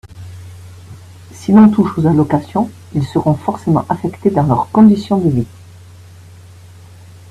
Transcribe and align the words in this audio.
Si 1.31 1.51
l’on 1.51 1.69
touche 1.69 1.95
aux 1.99 2.07
allocations, 2.07 2.71
ils 2.95 3.05
seront 3.05 3.35
forcément 3.35 3.85
affectés 3.87 4.31
dans 4.31 4.41
leurs 4.47 4.67
conditions 4.71 5.19
de 5.19 5.29
vie 5.29 5.45